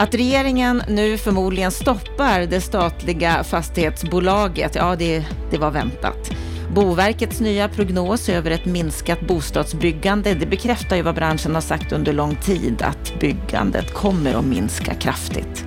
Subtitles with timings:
[0.00, 6.30] Att regeringen nu förmodligen stoppar det statliga fastighetsbolaget, ja det, det var väntat.
[6.74, 12.12] Boverkets nya prognos över ett minskat bostadsbyggande, det bekräftar ju vad branschen har sagt under
[12.12, 15.64] lång tid, att byggandet kommer att minska kraftigt.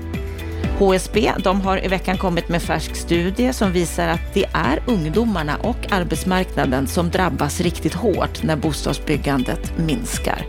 [0.79, 5.57] HSB de har i veckan kommit med färsk studie som visar att det är ungdomarna
[5.57, 10.45] och arbetsmarknaden som drabbas riktigt hårt när bostadsbyggandet minskar.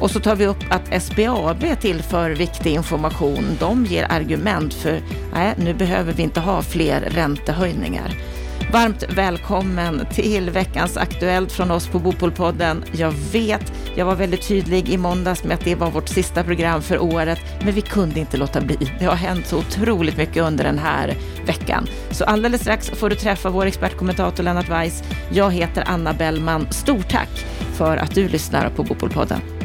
[0.00, 3.56] Och så tar vi upp att SBAB tillför viktig information.
[3.60, 5.00] De ger argument för
[5.32, 8.14] nej, nu behöver vi inte ha fler räntehöjningar.
[8.72, 12.84] Varmt välkommen till veckans Aktuellt från oss på Bopolpodden.
[12.92, 16.82] Jag vet, jag var väldigt tydlig i måndags med att det var vårt sista program
[16.82, 18.78] för året, men vi kunde inte låta bli.
[18.98, 21.14] Det har hänt så otroligt mycket under den här
[21.46, 21.86] veckan.
[22.10, 25.02] Så alldeles strax får du träffa vår expertkommentator Lennart Weiss.
[25.32, 26.66] Jag heter Anna Bellman.
[26.70, 29.59] Stort tack för att du lyssnar på Bopolpodden.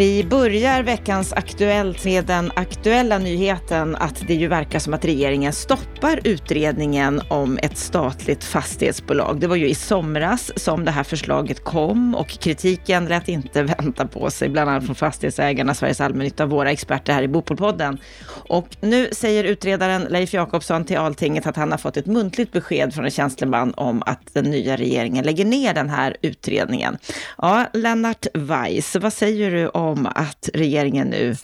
[0.00, 5.52] Vi börjar veckans Aktuellt med den aktuella nyheten att det ju verkar som att regeringen
[5.52, 9.40] stoppar utredningen om ett statligt fastighetsbolag.
[9.40, 14.06] Det var ju i somras som det här förslaget kom och kritiken lät inte vänta
[14.06, 17.98] på sig, bland annat från Fastighetsägarna, Sveriges Allmännytta, våra experter här i Bopolpodden.
[18.28, 22.94] Och nu säger utredaren Leif Jakobsson till Altinget att han har fått ett muntligt besked
[22.94, 26.98] från en tjänsteman om att den nya regeringen lägger ner den här utredningen.
[27.38, 31.36] Ja, Lennart Weiss, vad säger du om om att regeringen nu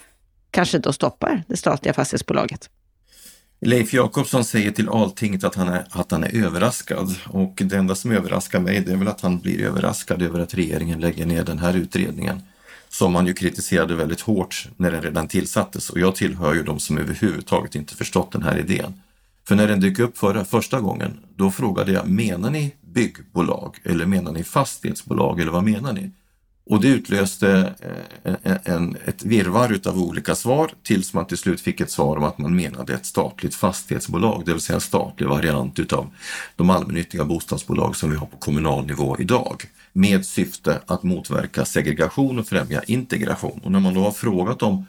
[0.51, 2.71] kanske då stoppar det statliga fastighetsbolaget.
[3.61, 7.95] Leif Jakobsson säger till Altinget att han, är, att han är överraskad och det enda
[7.95, 11.45] som överraskar mig det är väl att han blir överraskad över att regeringen lägger ner
[11.45, 12.43] den här utredningen
[12.89, 16.81] som man ju kritiserade väldigt hårt när den redan tillsattes och jag tillhör ju de
[16.81, 19.01] som överhuvudtaget inte förstått den här idén.
[19.49, 24.07] För när den dök upp förra, första gången, då frågade jag, menar ni byggbolag eller
[24.07, 26.11] menar ni fastighetsbolag eller vad menar ni?
[26.69, 27.75] Och det utlöste
[28.25, 32.17] eh, en, en, ett virvar utav olika svar tills man till slut fick ett svar
[32.17, 36.11] om att man menade ett statligt fastighetsbolag, det vill säga en statlig variant utav
[36.57, 39.63] de allmännyttiga bostadsbolag som vi har på kommunal nivå idag
[39.93, 43.61] med syfte att motverka segregation och främja integration.
[43.65, 44.87] Och när man då har frågat om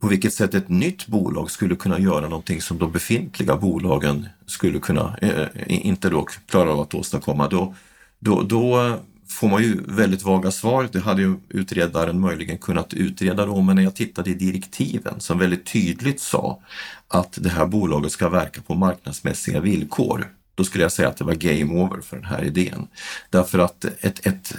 [0.00, 4.78] på vilket sätt ett nytt bolag skulle kunna göra någonting som de befintliga bolagen skulle
[4.78, 7.74] kunna, eh, eh inte då klara av att åstadkomma, då,
[8.18, 8.98] då, då
[9.34, 10.88] får man ju väldigt vaga svar.
[10.92, 15.38] Det hade ju utredaren möjligen kunnat utreda då, men när jag tittade i direktiven som
[15.38, 16.60] väldigt tydligt sa
[17.08, 21.24] att det här bolaget ska verka på marknadsmässiga villkor, då skulle jag säga att det
[21.24, 22.86] var game over för den här idén.
[23.30, 24.56] Därför att ett, ett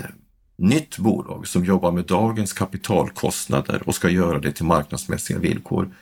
[0.58, 5.96] nytt bolag som jobbar med dagens kapitalkostnader och ska göra det till marknadsmässiga villkor,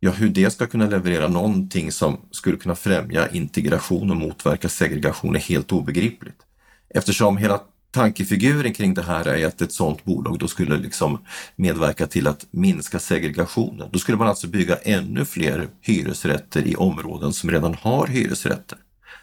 [0.00, 5.36] ja, hur det ska kunna leverera någonting som skulle kunna främja integration och motverka segregation
[5.36, 6.38] är helt obegripligt.
[6.90, 7.60] Eftersom hela
[7.90, 11.18] tankefiguren kring det här är att ett sådant bolag då skulle liksom
[11.56, 13.88] medverka till att minska segregationen.
[13.92, 18.78] Då skulle man alltså bygga ännu fler hyresrätter i områden som redan har hyresrätter.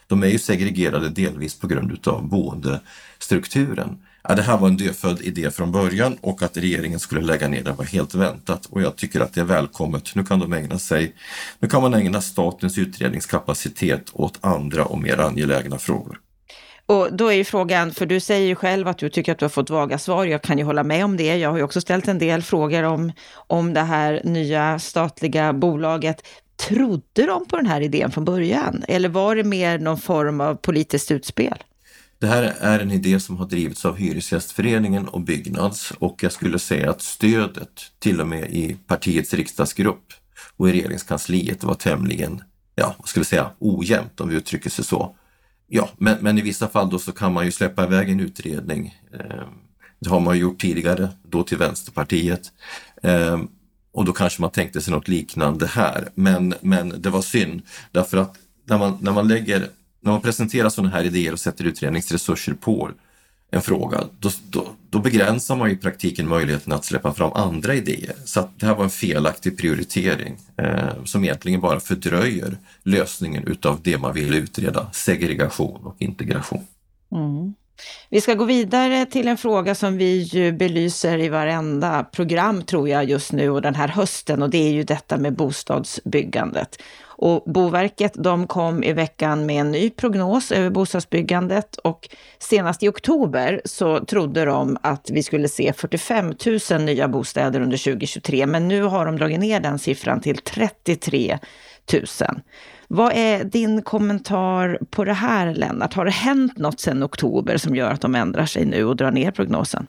[0.07, 3.97] De är ju segregerade delvis på grund utav boendestrukturen.
[4.23, 7.63] Ja, det här var en dödfödd idé från början och att regeringen skulle lägga ner
[7.63, 10.15] den var helt väntat och jag tycker att det är välkommet.
[10.15, 11.15] Nu kan de ägna sig,
[11.59, 16.19] nu kan man ägna statens utredningskapacitet åt andra och mer angelägna frågor.
[16.85, 19.45] Och då är ju frågan, för du säger ju själv att du tycker att du
[19.45, 20.25] har fått vaga svar.
[20.25, 21.37] Jag kan ju hålla med om det.
[21.37, 26.27] Jag har ju också ställt en del frågor om, om det här nya statliga bolaget.
[26.69, 28.83] Trodde de på den här idén från början?
[28.87, 31.63] Eller var det mer någon form av politiskt utspel?
[32.19, 36.59] Det här är en idé som har drivits av Hyresgästföreningen och Byggnads och jag skulle
[36.59, 40.05] säga att stödet till och med i partiets riksdagsgrupp
[40.57, 42.43] och i regeringskansliet var tämligen,
[42.75, 45.15] ja, vad ska vi säga, ojämnt om vi uttrycker sig så.
[45.67, 48.95] Ja, men, men i vissa fall då så kan man ju släppa iväg en utredning.
[49.13, 49.49] Ehm,
[49.99, 52.51] det har man gjort tidigare, då till Vänsterpartiet.
[53.03, 53.47] Ehm,
[53.91, 56.09] och då kanske man tänkte sig något liknande här.
[56.15, 57.61] Men, men det var synd
[57.91, 59.69] därför att när man, när man lägger,
[60.01, 62.91] när man presenterar sådana här idéer och sätter utredningsresurser på
[63.55, 68.15] en fråga, då, då, då, begränsar man i praktiken möjligheten att släppa fram andra idéer.
[68.25, 73.97] Så det här var en felaktig prioritering eh, som egentligen bara fördröjer lösningen utav det
[73.97, 76.67] man vill utreda, segregation och integration.
[77.11, 77.53] Mm.
[78.09, 82.89] Vi ska gå vidare till en fråga som vi ju belyser i varenda program tror
[82.89, 86.81] jag just nu och den här hösten och det är ju detta med bostadsbyggandet.
[87.17, 92.89] Och Boverket de kom i veckan med en ny prognos över bostadsbyggandet och senast i
[92.89, 96.33] oktober så trodde de att vi skulle se 45
[96.71, 101.39] 000 nya bostäder under 2023, men nu har de dragit ner den siffran till 33
[101.93, 102.05] 000.
[102.87, 105.93] Vad är din kommentar på det här, Lennart?
[105.93, 109.11] Har det hänt något sedan oktober som gör att de ändrar sig nu och drar
[109.11, 109.87] ner prognosen?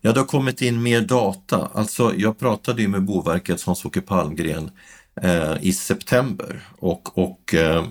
[0.00, 1.70] Ja, det har kommit in mer data.
[1.74, 4.70] Alltså, jag pratade ju med Boverkets Hans-Åke Palmgren
[5.22, 7.84] eh, i september och, och eh,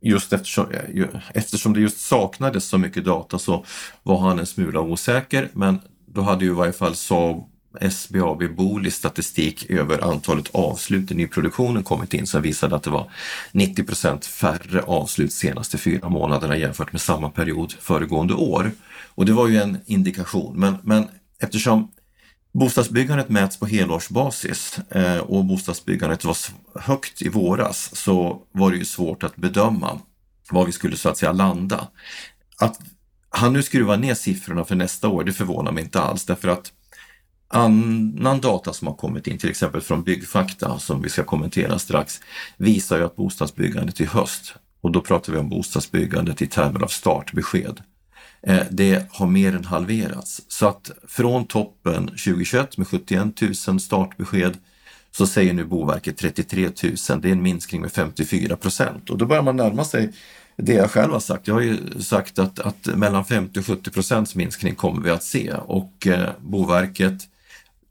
[0.00, 3.64] just eftersom, eh, eftersom det just saknades så mycket data så
[4.02, 7.44] var han en smula osäker men då hade ju i varje fall Saab
[7.90, 13.10] SBAB Bolis statistik över antalet avslut i nyproduktionen kommit in som visade att det var
[13.52, 18.70] 90 procent färre avslut senaste fyra månaderna jämfört med samma period föregående år.
[19.14, 21.08] Och det var ju en indikation, men, men
[21.38, 21.90] eftersom
[22.52, 26.36] bostadsbyggandet mäts på helårsbasis eh, och bostadsbyggandet var
[26.74, 30.00] högt i våras så var det ju svårt att bedöma
[30.50, 31.88] var vi skulle så att säga landa.
[32.56, 32.80] Att
[33.28, 36.72] han nu skruvar ner siffrorna för nästa år, det förvånar mig inte alls därför att
[37.48, 42.20] Annan data som har kommit in, till exempel från Byggfakta som vi ska kommentera strax,
[42.56, 46.88] visar ju att bostadsbyggandet i höst, och då pratar vi om bostadsbyggandet i termer av
[46.88, 47.82] startbesked,
[48.42, 50.42] eh, det har mer än halverats.
[50.48, 54.56] Så att från toppen 2021 med 71 000 startbesked
[55.10, 56.72] så säger nu Boverket 33 000.
[57.20, 60.12] Det är en minskning med 54 procent och då börjar man närma sig
[60.56, 61.46] det jag själv har sagt.
[61.48, 65.22] Jag har ju sagt att, att mellan 50 och 70 procents minskning kommer vi att
[65.22, 67.28] se och eh, Boverket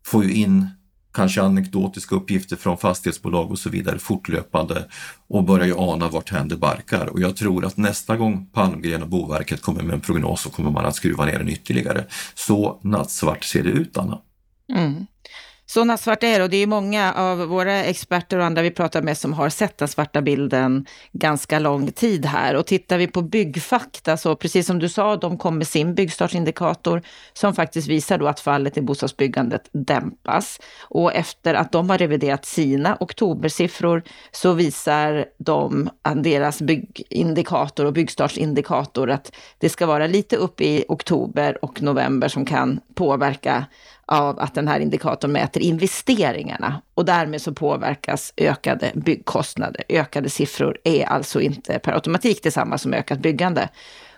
[0.05, 0.67] får ju in
[1.13, 4.85] kanske anekdotiska uppgifter från fastighetsbolag och så vidare fortlöpande
[5.27, 7.05] och börjar ju ana vart händer barkar.
[7.05, 10.71] Och jag tror att nästa gång Palmgren och Boverket kommer med en prognos så kommer
[10.71, 12.05] man att skruva ner den ytterligare.
[12.35, 14.21] Så nattsvart ser det ut, Anna.
[14.73, 15.05] Mm.
[15.67, 19.01] Så nattsvart är det och det är många av våra experter och andra vi pratar
[19.01, 22.55] med som har sett den svarta bilden ganska lång tid här.
[22.55, 27.01] Och tittar vi på byggfakta så precis som du sa, de kom med sin byggstartsindikator
[27.33, 30.59] som faktiskt visar då att fallet i bostadsbyggandet dämpas.
[30.81, 37.93] Och efter att de har reviderat sina oktobersiffror så visar de att deras byggindikator och
[37.93, 43.65] byggstartsindikator att det ska vara lite upp i oktober och november som kan påverka
[44.05, 49.83] av att den här indikatorn mäter investeringarna och därmed så påverkas ökade byggkostnader.
[49.89, 53.69] Ökade siffror är alltså inte per automatik detsamma som ökat byggande.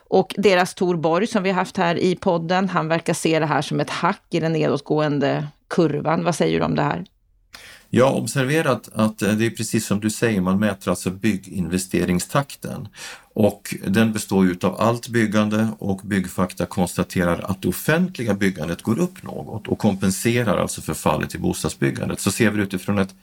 [0.09, 3.45] Och deras Tor Borg som vi har haft här i podden, han verkar se det
[3.45, 6.23] här som ett hack i den nedåtgående kurvan.
[6.23, 7.06] Vad säger du om det här?
[7.89, 12.87] Jag har observerat att eh, det är precis som du säger, man mäter alltså bygginvesteringstakten
[13.33, 18.99] och den består ju av allt byggande och Byggfakta konstaterar att det offentliga byggandet går
[18.99, 22.19] upp något och kompenserar alltså för fallet i bostadsbyggandet.
[22.19, 23.15] Så ser vi utifrån ett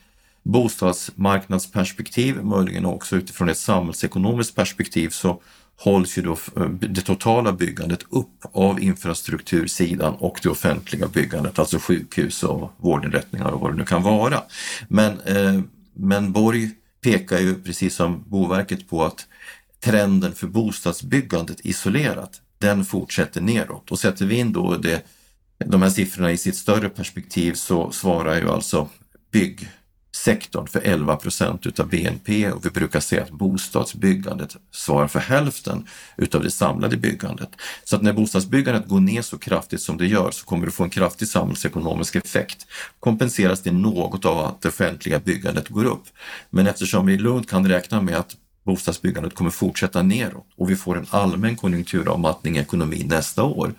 [0.43, 5.40] bostadsmarknadsperspektiv, möjligen också utifrån ett samhällsekonomiskt perspektiv så
[5.76, 11.79] hålls ju då eh, det totala byggandet upp av infrastruktursidan och det offentliga byggandet, alltså
[11.79, 14.43] sjukhus och vårdinrättningar och vad det nu kan vara.
[14.88, 15.61] Men, eh,
[15.94, 19.26] men Borg pekar ju precis som Boverket på att
[19.81, 23.91] trenden för bostadsbyggandet isolerat, den fortsätter neråt.
[23.91, 25.06] Och sätter vi in då det,
[25.59, 28.88] de här siffrorna i sitt större perspektiv så svarar ju alltså
[29.32, 29.69] bygg
[30.14, 35.87] sektorn för 11 procent utav BNP och vi brukar säga att bostadsbyggandet svarar för hälften
[36.16, 37.49] utav det samlade byggandet.
[37.84, 40.84] Så att när bostadsbyggandet går ner så kraftigt som det gör så kommer det få
[40.84, 42.66] en kraftig samhällsekonomisk effekt.
[43.00, 46.05] Kompenseras det något av att det offentliga byggandet går upp.
[46.50, 50.99] Men eftersom vi lugnt kan räkna med att bostadsbyggandet kommer fortsätta neråt och vi får
[50.99, 53.75] en allmän konjunkturavmattning i ekonomin nästa år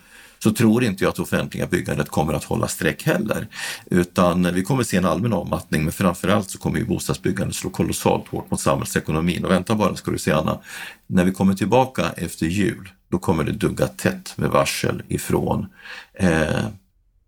[0.45, 3.47] så tror inte jag att det offentliga byggandet kommer att hålla streck heller.
[3.85, 8.27] Utan vi kommer se en allmän avmattning men framförallt så kommer ju bostadsbyggandet slå kolossalt
[8.27, 9.45] hårt mot samhällsekonomin.
[9.45, 10.59] Och vänta bara ska du se Anna,
[11.07, 15.65] när vi kommer tillbaka efter jul då kommer det dugga tätt med varsel ifrån
[16.13, 16.65] eh,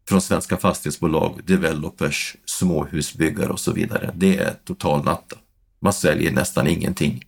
[0.09, 4.11] från svenska fastighetsbolag, developers, småhusbyggare och så vidare.
[4.15, 5.35] Det är total natta.
[5.79, 7.23] Man säljer nästan ingenting.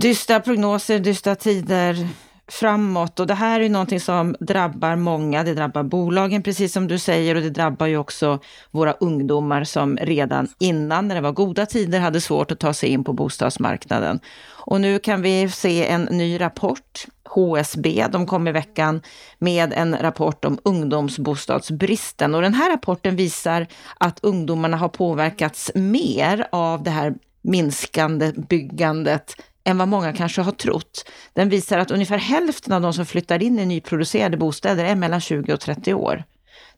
[0.00, 2.08] Dystra prognoser, dystra tider
[2.48, 5.44] framåt och det här är någonting som drabbar många.
[5.44, 8.38] Det drabbar bolagen precis som du säger och det drabbar ju också
[8.70, 12.88] våra ungdomar som redan innan när det var goda tider hade svårt att ta sig
[12.88, 14.20] in på bostadsmarknaden.
[14.48, 17.06] Och nu kan vi se en ny rapport.
[17.24, 19.02] HSB, de kom i veckan
[19.38, 23.66] med en rapport om ungdomsbostadsbristen och den här rapporten visar
[23.98, 29.34] att ungdomarna har påverkats mer av det här minskande byggandet
[29.68, 31.10] än vad många kanske har trott.
[31.32, 35.20] Den visar att ungefär hälften av de som flyttar in i nyproducerade bostäder är mellan
[35.20, 36.24] 20 och 30 år.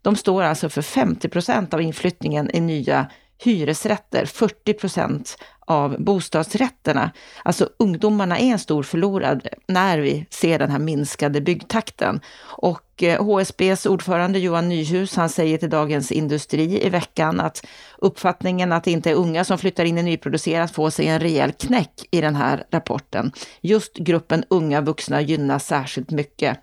[0.02, 3.10] De står alltså för 50 procent av inflyttningen i nya
[3.42, 5.36] hyresrätter, 40 procent
[5.70, 7.10] av bostadsrätterna.
[7.42, 12.20] Alltså ungdomarna är en stor förlorad när vi ser den här minskade byggtakten.
[12.42, 17.66] Och eh, HSBs ordförande Johan Nyhus, han säger till Dagens Industri i veckan att
[17.98, 21.52] uppfattningen att det inte är unga som flyttar in i nyproducerat får sig en rejäl
[21.52, 23.32] knäck i den här rapporten.
[23.60, 26.58] Just gruppen unga vuxna gynnas särskilt mycket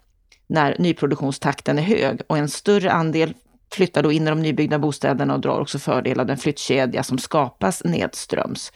[0.47, 3.33] när nyproduktionstakten är hög och en större andel
[3.73, 7.17] flyttar då in i de nybyggda bostäderna och drar också fördel av den flyttkedja som
[7.17, 8.71] skapas nedströms.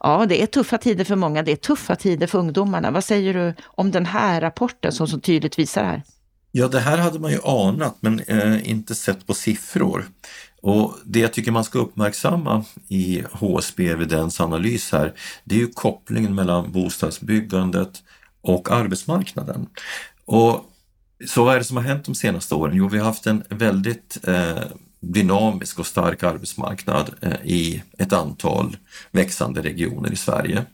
[0.00, 1.42] Ja, det är tuffa tider för många.
[1.42, 2.90] Det är tuffa tider för ungdomarna.
[2.90, 6.02] Vad säger du om den här rapporten som så tydligt visar det här?
[6.52, 10.08] Ja, det här hade man ju anat men eh, inte sett på siffror.
[10.62, 15.14] Och Det jag tycker man ska uppmärksamma i HSB evidensanalys här,
[15.44, 18.02] det är ju kopplingen mellan bostadsbyggandet
[18.40, 19.66] och arbetsmarknaden.
[20.24, 20.64] Och
[21.26, 22.76] så vad är det som har hänt de senaste åren?
[22.76, 24.62] Jo, vi har haft en väldigt eh,
[25.00, 28.76] dynamisk och stark arbetsmarknad eh, i ett antal
[29.10, 30.64] växande regioner i Sverige.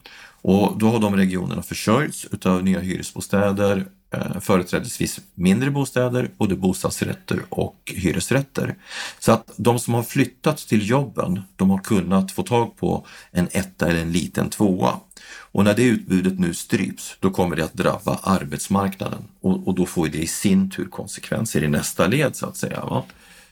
[0.43, 7.41] Och då har de regionerna försörjts utav nya hyresbostäder, eh, företrädesvis mindre bostäder, både bostadsrätter
[7.49, 8.75] och hyresrätter.
[9.19, 13.49] Så att de som har flyttat till jobben, de har kunnat få tag på en
[13.53, 15.01] etta eller en liten tvåa.
[15.55, 19.87] Och när det utbudet nu stryps, då kommer det att drabba arbetsmarknaden och, och då
[19.87, 22.81] får det i sin tur konsekvenser i nästa led så att säga.
[22.81, 23.05] Va?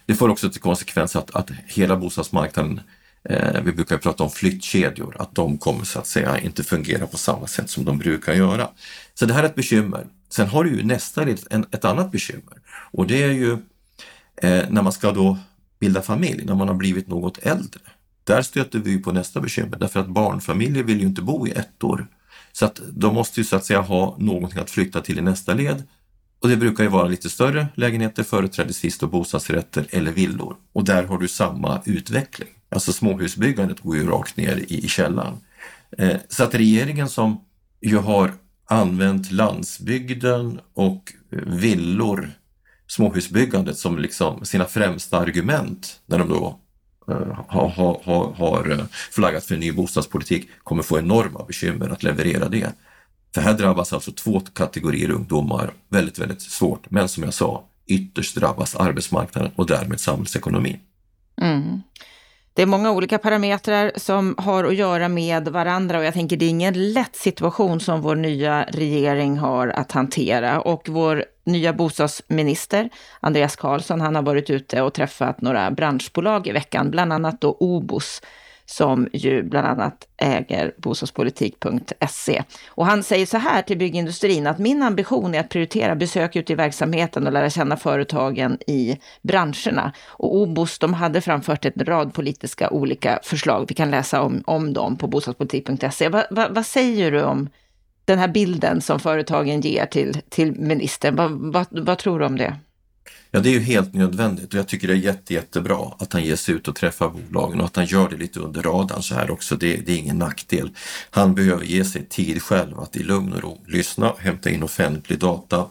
[0.07, 2.81] Det får också till konsekvens att, att hela bostadsmarknaden
[3.25, 7.19] eh, vi brukar prata om flyttkedjor, att de kommer så att säga inte fungera på
[7.19, 8.69] samma sätt som de brukar göra.
[9.15, 10.07] Så det här är ett bekymmer.
[10.29, 12.59] Sen har du ju nästa led en, ett annat bekymmer
[12.93, 13.53] och det är ju
[14.43, 15.39] eh, när man ska då
[15.81, 17.81] bilda familj, när man har blivit något äldre.
[18.25, 22.07] Där stöter vi på nästa bekymmer därför att barnfamiljer vill ju inte bo i ettor.
[22.53, 25.55] Så att de måste ju så att säga ha någonting att flytta till i nästa
[25.55, 25.83] led.
[26.41, 30.57] Och det brukar ju vara lite större lägenheter, företrädesvis då bostadsrätter eller villor.
[30.73, 32.49] Och där har du samma utveckling.
[32.69, 35.37] Alltså småhusbyggandet går ju rakt ner i, i källan.
[35.99, 37.45] Eh, så att regeringen som
[37.81, 38.33] ju har
[38.65, 41.13] använt landsbygden och
[41.47, 42.31] villor,
[42.87, 46.61] småhusbyggandet som liksom sina främsta argument när de då
[47.09, 52.49] Eh, har, har, har flaggat för en ny bostadspolitik kommer få enorma bekymmer att leverera
[52.49, 52.73] det.
[53.35, 56.91] För här drabbas alltså två kategorier ungdomar väldigt, väldigt svårt.
[56.91, 60.79] Men som jag sa, ytterst drabbas arbetsmarknaden och därmed samhällsekonomin.
[61.41, 61.83] Mm.
[62.55, 66.45] Det är många olika parametrar som har att göra med varandra och jag tänker det
[66.45, 70.61] är ingen lätt situation som vår nya regering har att hantera.
[70.61, 72.91] Och vår nya bostadsminister,
[73.21, 77.57] Andreas Karlsson, han har varit ute och träffat några branschbolag i veckan, bland annat då
[77.61, 78.23] Obos
[78.73, 82.43] som ju bland annat äger bostadspolitik.se.
[82.69, 86.53] Och han säger så här till byggindustrin att min ambition är att prioritera besök ute
[86.53, 89.93] i verksamheten och lära känna företagen i branscherna.
[90.07, 93.65] Och Obos, de hade framfört en rad politiska olika förslag.
[93.69, 96.09] Vi kan läsa om, om dem på bostadspolitik.se.
[96.09, 97.49] Va, va, vad säger du om
[98.05, 101.17] den här bilden som företagen ger till, till ministern?
[101.17, 102.57] Va, va, vad tror du om det?
[103.31, 106.25] Ja, det är ju helt nödvändigt och jag tycker det är jätte, jättebra att han
[106.25, 109.15] ger sig ut och träffar bolagen och att han gör det lite under radarn så
[109.15, 109.57] här också.
[109.57, 110.71] Det, det är ingen nackdel.
[111.11, 115.19] Han behöver ge sig tid själv att i lugn och ro lyssna, hämta in offentlig
[115.19, 115.67] data,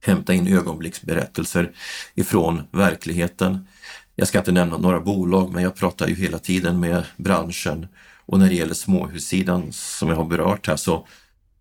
[0.00, 1.72] hämta in ögonblicksberättelser
[2.14, 3.66] ifrån verkligheten.
[4.16, 7.86] Jag ska inte nämna några bolag, men jag pratar ju hela tiden med branschen
[8.26, 11.06] och när det gäller småhussidan som jag har berört här så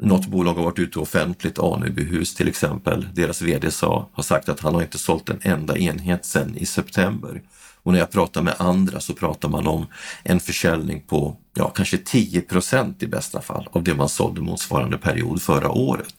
[0.01, 3.08] något bolag har varit ute offentligt, Anebyhus till exempel.
[3.13, 6.65] Deras VD sa, har sagt att han har inte sålt en enda enhet sedan i
[6.65, 7.41] september.
[7.84, 9.86] Och när jag pratar med andra så pratar man om
[10.24, 15.41] en försäljning på ja, kanske 10% i bästa fall av det man sålde motsvarande period
[15.41, 16.13] förra året.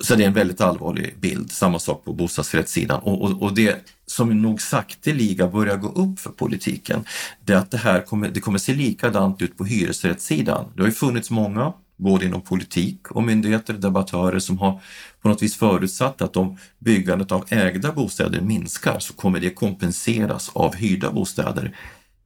[0.00, 1.52] Så det är en väldigt allvarlig bild.
[1.52, 3.00] Samma sak på bostadsrättssidan.
[3.00, 7.04] Och, och, och det som nog sakteliga börjar gå upp för politiken,
[7.44, 10.64] det är att det här kommer, det kommer se likadant ut på hyresrättssidan.
[10.74, 14.80] Det har ju funnits många både inom politik och myndigheter, debattörer som har
[15.22, 20.50] på något vis förutsatt att om byggandet av ägda bostäder minskar så kommer det kompenseras
[20.54, 21.76] av hyrda bostäder.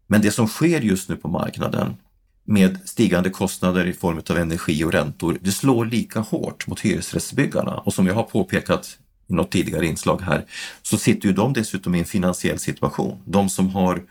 [0.06, 1.96] Men det som sker just nu på marknaden
[2.44, 7.78] med stigande kostnader i form av energi och räntor, det slår lika hårt mot hyresrättsbyggarna.
[7.78, 8.98] Och som jag har påpekat
[9.28, 10.46] i något tidigare inslag här,
[10.82, 13.22] så sitter ju de dessutom i en finansiell situation.
[13.24, 14.02] De som har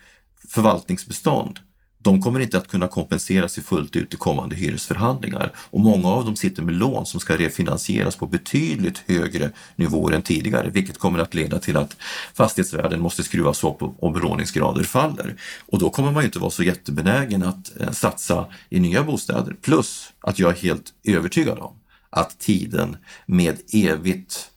[0.49, 1.59] förvaltningsbestånd
[2.03, 6.25] de kommer inte att kunna kompensera sig fullt ut i kommande hyresförhandlingar och många av
[6.25, 11.19] dem sitter med lån som ska refinansieras på betydligt högre nivåer än tidigare, vilket kommer
[11.19, 11.97] att leda till att
[12.33, 15.35] fastighetsvärden måste skruvas upp om belåningsgrader faller.
[15.65, 19.55] Och då kommer man inte vara så jättebenägen att eh, satsa i nya bostäder.
[19.61, 21.75] Plus att jag är helt övertygad om
[22.09, 24.49] att tiden med evigt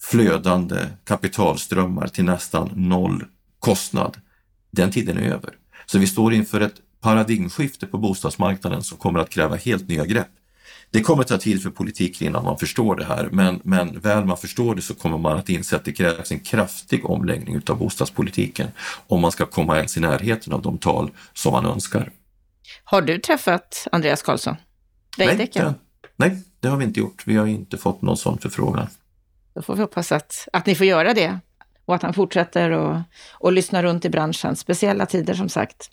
[0.00, 3.24] flödande kapitalströmmar till nästan noll
[3.58, 4.16] kostnad,
[4.70, 5.54] den tiden är över.
[5.86, 6.74] Så vi står inför ett
[7.06, 10.28] paradigmskifte på bostadsmarknaden som kommer att kräva helt nya grepp.
[10.90, 14.36] Det kommer ta tid för politiken innan man förstår det här, men, men väl man
[14.36, 18.68] förstår det så kommer man att inse att det krävs en kraftig omläggning av bostadspolitiken
[19.06, 22.12] om man ska komma ens i närheten av de tal som man önskar.
[22.84, 24.56] Har du träffat Andreas Karlsson?
[25.18, 25.74] Nej det,
[26.16, 27.22] nej, det har vi inte gjort.
[27.26, 28.86] Vi har inte fått någon sån förfrågan.
[29.54, 31.38] Då får vi hoppas att, att ni får göra det.
[31.84, 34.56] och att han fortsätter att och lyssna runt i branschen.
[34.56, 35.90] Speciella tider som sagt.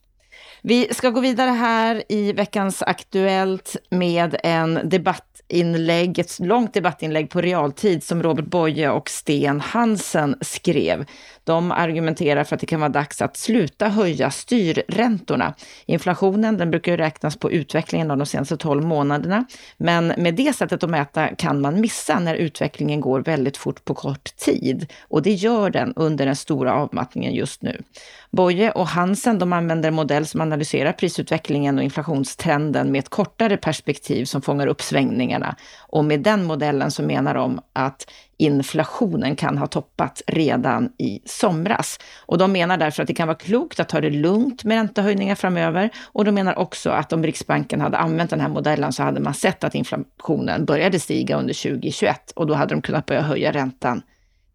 [0.65, 7.41] Vi ska gå vidare här i veckans Aktuellt med en debattinlägg, ett långt debattinlägg på
[7.41, 11.05] realtid som Robert Boye och Sten Hansen skrev.
[11.43, 15.53] De argumenterar för att det kan vara dags att sluta höja styrräntorna.
[15.86, 19.46] Inflationen den brukar räknas på utvecklingen av de senaste 12 månaderna,
[19.77, 23.93] men med det sättet att mäta kan man missa när utvecklingen går väldigt fort på
[23.93, 24.91] kort tid.
[25.01, 27.82] Och det gör den under den stora avmattningen just nu.
[28.32, 33.10] Boye och Hansen de använder en modell som man analyserar prisutvecklingen och inflationstrenden med ett
[33.10, 35.56] kortare perspektiv som fångar upp svängningarna.
[35.80, 42.00] Och med den modellen så menar de att inflationen kan ha toppat redan i somras.
[42.26, 45.36] Och de menar därför att det kan vara klokt att ta det lugnt med räntehöjningar
[45.36, 45.90] framöver.
[46.12, 49.34] Och de menar också att om Riksbanken hade använt den här modellen så hade man
[49.34, 54.02] sett att inflationen började stiga under 2021 och då hade de kunnat börja höja räntan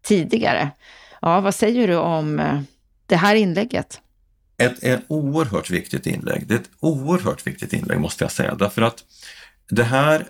[0.01, 0.69] tidigare.
[1.21, 2.59] Ja, vad säger du om eh,
[3.05, 4.01] det här inlägget?
[4.59, 6.47] Ett, ett oerhört viktigt inlägg.
[6.47, 9.03] Det är ett oerhört viktigt inlägg måste jag säga, därför att
[9.69, 10.27] det här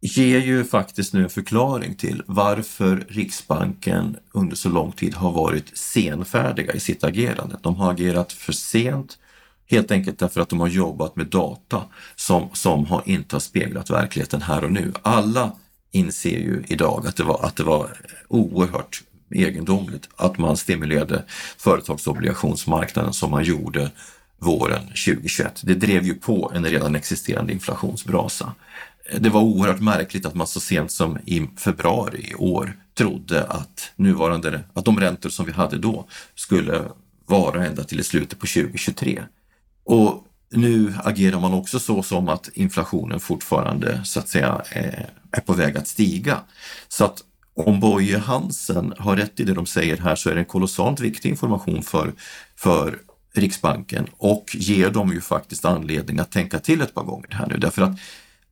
[0.00, 5.78] ger ju faktiskt nu en förklaring till varför Riksbanken under så lång tid har varit
[5.78, 7.56] senfärdiga i sitt agerande.
[7.62, 9.18] De har agerat för sent,
[9.66, 11.82] helt enkelt därför att de har jobbat med data
[12.16, 14.92] som, som har inte har speglat verkligheten här och nu.
[15.02, 15.52] Alla
[15.90, 17.96] inser ju idag att det var, att det var
[18.28, 19.02] oerhört
[19.34, 21.24] egendomligt att man stimulerade
[21.58, 23.90] företagsobligationsmarknaden som man gjorde
[24.38, 25.60] våren 2021.
[25.64, 28.54] Det drev ju på en redan existerande inflationsbrasa
[29.18, 33.92] det var oerhört märkligt att man så sent som i februari i år trodde att
[33.96, 36.82] nuvarande, att de räntor som vi hade då skulle
[37.26, 39.22] vara ända till i slutet på 2023.
[39.84, 45.40] Och nu agerar man också så som att inflationen fortfarande så att säga eh, är
[45.40, 46.40] på väg att stiga.
[46.88, 47.24] Så att
[47.56, 51.00] om Boje Hansen har rätt i det de säger här så är det en kolossalt
[51.00, 52.12] viktig information för,
[52.56, 52.98] för
[53.34, 57.56] Riksbanken och ger dem ju faktiskt anledning att tänka till ett par gånger här nu
[57.56, 57.98] därför att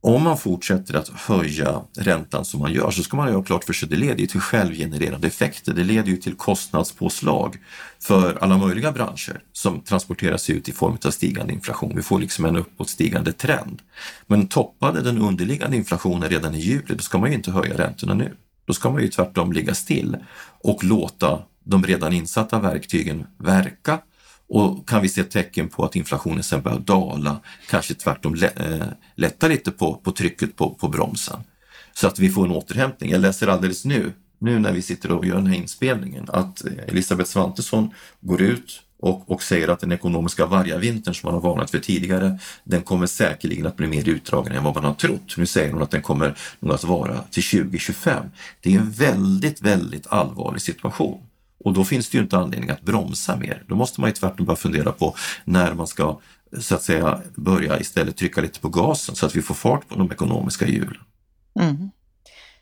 [0.05, 3.73] om man fortsätter att höja räntan som man gör så ska man ha klart för
[3.73, 5.75] sig att det leder till självgenererande effekter.
[5.75, 7.57] Det leder ju till kostnadspåslag
[8.01, 11.97] för alla möjliga branscher som transporteras ut i form av stigande inflation.
[11.97, 13.83] Vi får liksom en uppåtstigande trend.
[14.27, 18.15] Men toppade den underliggande inflationen redan i juli, då ska man ju inte höja räntorna
[18.15, 18.37] nu.
[18.65, 20.17] Då ska man ju tvärtom ligga still
[20.63, 23.99] och låta de redan insatta verktygen verka
[24.49, 29.49] och kan vi se tecken på att inflationen sen börjar dala, kanske tvärtom eh, lätta
[29.49, 31.41] lite på, på trycket på, på bromsen.
[31.95, 33.11] Så att vi får en återhämtning.
[33.11, 37.31] Jag läser alldeles nu, nu när vi sitter och gör den här inspelningen, att Elisabeth
[37.31, 41.79] Svantesson går ut och, och säger att den ekonomiska vargavintern som man har varnat för
[41.79, 45.37] tidigare, den kommer säkerligen att bli mer utdragen än vad man har trott.
[45.37, 48.25] Nu säger hon att den kommer nog att vara till 2025.
[48.61, 51.21] Det är en väldigt, väldigt allvarlig situation.
[51.65, 53.63] Och då finns det ju inte anledning att bromsa mer.
[53.67, 56.21] Då måste man ju tvärtom bara fundera på när man ska
[56.61, 59.99] så att säga börja istället trycka lite på gasen så att vi får fart på
[59.99, 61.03] de ekonomiska hjulen.
[61.61, 61.91] Mm.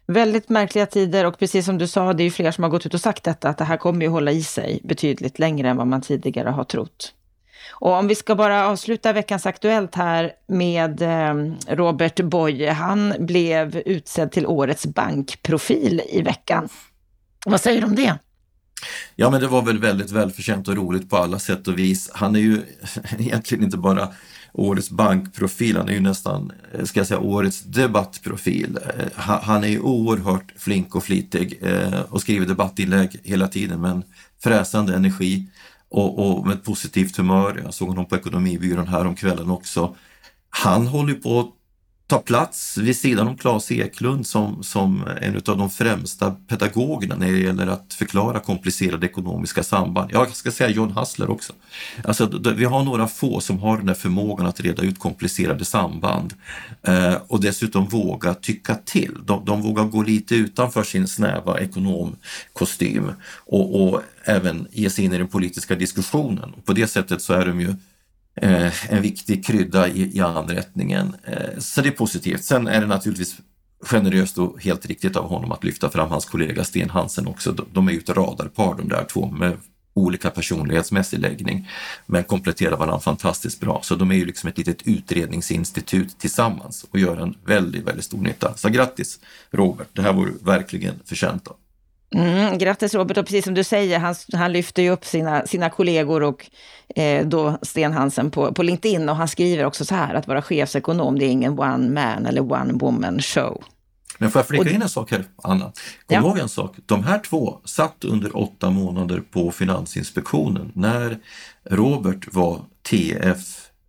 [0.07, 2.87] Väldigt märkliga tider och precis som du sa, det är ju fler som har gått
[2.87, 5.77] ut och sagt detta, att det här kommer ju hålla i sig betydligt längre än
[5.77, 7.15] vad man tidigare har trott.
[7.73, 11.35] Och om vi ska bara avsluta veckans Aktuellt här med eh,
[11.69, 12.71] Robert Boye.
[12.73, 16.69] Han blev utsedd till årets bankprofil i veckan.
[17.47, 18.19] Vad säger du om det?
[19.17, 22.11] Ja, men det var väl väldigt välförtjänt och roligt på alla sätt och vis.
[22.15, 22.63] Han är ju
[23.19, 24.09] egentligen inte bara
[24.53, 28.79] årets bankprofil, han är ju nästan, eh, ska jag säga, årets debattprofil.
[28.99, 33.91] Eh, han är ju oerhört flink och flitig eh, och skriver debattinlägg hela tiden med
[33.91, 34.03] en
[34.43, 35.47] fräsande energi
[35.89, 37.61] och, och med ett positivt humör.
[37.65, 39.97] Jag såg honom på Ekonomibyrån här om kvällen också.
[40.51, 41.60] Han håller på att
[42.11, 47.33] ta plats vid sidan om Claes Eklund som, som en av de främsta pedagogerna när
[47.33, 50.11] det gäller att förklara komplicerade ekonomiska samband.
[50.13, 51.53] Jag ska säga John Hassler också.
[52.05, 56.35] Alltså, vi har några få som har den här förmågan att reda ut komplicerade samband
[56.83, 59.17] eh, och dessutom våga tycka till.
[59.25, 63.13] De, de vågar gå lite utanför sin snäva ekonomkostym
[63.47, 66.55] och, och även ge sig in i den politiska diskussionen.
[66.57, 67.75] Och på det sättet så är de ju
[68.43, 68.63] Mm.
[68.63, 71.17] eh, en viktig krydda i, i anrättningen.
[71.25, 72.45] Eh, så det är positivt.
[72.45, 73.37] Sen är det naturligtvis
[73.83, 77.53] generöst och helt riktigt av honom att lyfta fram hans kollega Sten Hansen också.
[77.53, 79.57] De, de är ju ett radarpar de där två med
[79.95, 81.69] olika personlighetsmässig läggning
[82.07, 83.81] men kompletterar varandra fantastiskt bra.
[83.83, 88.19] Så de är ju liksom ett litet utredningsinstitut tillsammans och gör en väldigt, väldigt stor
[88.19, 88.55] nytta.
[88.57, 91.57] Så grattis Robert, det här var du verkligen förtjänt av.
[92.15, 95.71] Mm, grattis Robert, och precis som du säger, han, han lyfter ju upp sina, sina
[95.71, 96.51] kollegor och
[96.97, 100.43] eh, då Sten Hansen på, på LinkedIn och han skriver också så här att vara
[100.43, 103.65] chefsekonom, det är ingen one man eller one woman show.
[104.19, 105.65] Men får jag flika in en sak här, Anna?
[105.65, 105.73] Kom
[106.07, 106.21] ja.
[106.21, 106.77] ihåg en sak.
[106.87, 111.19] De här två satt under åtta månader på Finansinspektionen när
[111.71, 113.39] Robert var TF,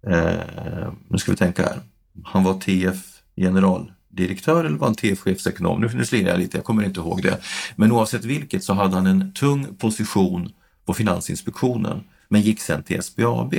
[0.07, 1.79] eh, nu ska vi tänka här,
[2.23, 2.97] han var TF
[4.11, 5.81] direktör eller var han TF-chefsekonom?
[5.81, 7.37] Nu, nu slirar jag lite, jag kommer inte ihåg det.
[7.75, 10.51] Men oavsett vilket så hade han en tung position
[10.85, 13.55] på Finansinspektionen men gick sen till SBAB.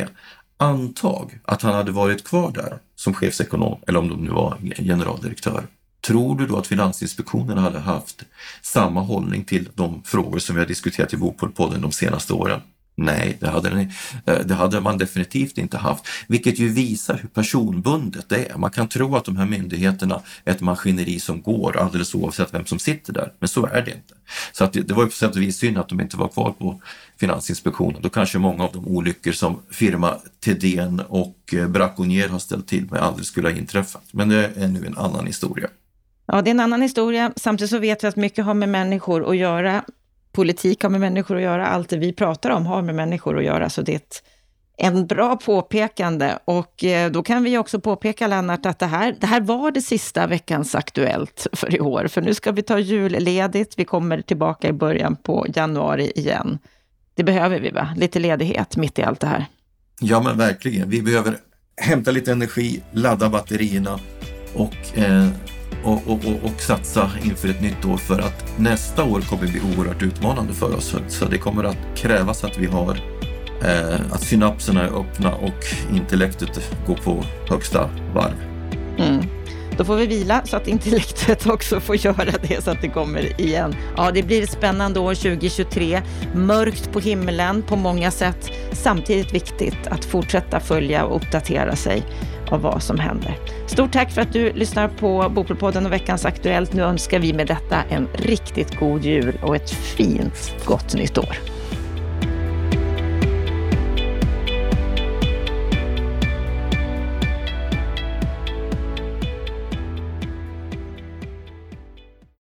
[0.57, 5.67] Antag att han hade varit kvar där som chefsekonom eller om de nu var generaldirektör.
[6.07, 8.23] Tror du då att Finansinspektionen hade haft
[8.63, 12.61] samma hållning till de frågor som vi har diskuterat i Bopolpodden de senaste åren?
[12.95, 13.81] Nej, det hade, den,
[14.27, 18.59] eh, det hade man definitivt inte haft, vilket ju visar hur personbundet det är.
[18.59, 22.67] Man kan tro att de här myndigheterna är ett maskineri som går alldeles oavsett vem
[22.67, 24.15] som sitter där, men så är det inte.
[24.53, 26.29] Så att det, det var ju på sätt och vis synd att de inte var
[26.29, 26.83] kvar på
[27.21, 28.03] Finansinspektionen.
[28.03, 32.91] Då kanske många av de olyckor som firma Tedén och eh, Braconier har ställt till
[32.91, 34.05] med aldrig skulle ha inträffat.
[34.13, 35.69] Men det är nu en annan historia.
[36.27, 37.33] Ja, det är en annan historia.
[37.37, 39.85] Samtidigt så vet vi att mycket har med människor att göra
[40.33, 43.45] politik har med människor att göra, allt det vi pratar om har med människor att
[43.45, 44.23] göra, så det är ett,
[44.77, 46.39] en bra påpekande.
[46.45, 49.83] Och eh, då kan vi också påpeka, Lennart, att det här, det här var det
[49.83, 53.79] sista veckans Aktuellt för i år, för nu ska vi ta julledigt.
[53.79, 56.59] Vi kommer tillbaka i början på januari igen.
[57.15, 57.95] Det behöver vi, va?
[57.97, 59.47] Lite ledighet mitt i allt det här.
[60.01, 60.91] Ja, men verkligen.
[60.91, 61.37] Vi behöver
[61.77, 63.99] hämta lite energi, ladda batterierna
[64.55, 65.29] och eh,
[65.85, 69.61] och, och, och, och, satsa inför ett nytt år för att nästa år kommer bli
[69.61, 70.97] oerhört utmanande för oss.
[71.09, 73.01] Så det kommer att krävas att vi har
[73.65, 78.37] eh, att synapserna är öppna och intellektet går på högsta varv.
[78.99, 79.27] Mm.
[79.79, 83.41] Då får vi vila så att intellektet också får göra det så att det kommer
[83.41, 83.77] igen.
[83.97, 86.03] Ja, det blir ett spännande år 2023.
[86.35, 88.51] Mörkt på himlen på många sätt.
[88.73, 92.03] Samtidigt viktigt att fortsätta följa och uppdatera sig
[92.51, 93.39] av vad som händer.
[93.73, 96.73] Stort tack för att du lyssnar på Bopolpodden och veckans Aktuellt.
[96.73, 101.37] Nu önskar vi med detta en riktigt god jul och ett fint gott nytt år.